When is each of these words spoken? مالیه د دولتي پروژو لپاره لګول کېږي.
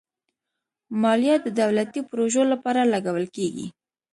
مالیه 1.01 1.35
د 1.41 1.47
دولتي 1.61 2.01
پروژو 2.09 2.43
لپاره 2.51 2.81
لګول 2.93 3.25
کېږي. 3.35 3.67